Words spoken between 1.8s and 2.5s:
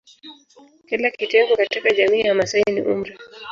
jamiii ya